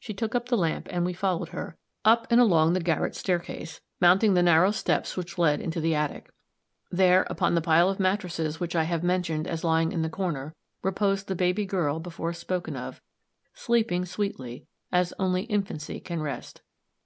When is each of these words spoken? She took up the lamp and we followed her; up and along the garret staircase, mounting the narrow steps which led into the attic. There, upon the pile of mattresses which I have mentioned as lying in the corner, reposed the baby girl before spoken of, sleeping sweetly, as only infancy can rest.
She 0.00 0.12
took 0.14 0.34
up 0.34 0.48
the 0.48 0.56
lamp 0.56 0.88
and 0.90 1.04
we 1.06 1.12
followed 1.12 1.50
her; 1.50 1.76
up 2.04 2.26
and 2.28 2.40
along 2.40 2.72
the 2.72 2.80
garret 2.80 3.14
staircase, 3.14 3.80
mounting 4.00 4.34
the 4.34 4.42
narrow 4.42 4.72
steps 4.72 5.16
which 5.16 5.38
led 5.38 5.60
into 5.60 5.80
the 5.80 5.94
attic. 5.94 6.32
There, 6.90 7.24
upon 7.30 7.54
the 7.54 7.60
pile 7.60 7.88
of 7.88 8.00
mattresses 8.00 8.58
which 8.58 8.74
I 8.74 8.82
have 8.82 9.04
mentioned 9.04 9.46
as 9.46 9.62
lying 9.62 9.92
in 9.92 10.02
the 10.02 10.10
corner, 10.10 10.56
reposed 10.82 11.28
the 11.28 11.36
baby 11.36 11.66
girl 11.66 12.00
before 12.00 12.32
spoken 12.32 12.74
of, 12.74 13.00
sleeping 13.54 14.04
sweetly, 14.06 14.66
as 14.90 15.14
only 15.20 15.42
infancy 15.44 16.00
can 16.00 16.20
rest. 16.20 16.62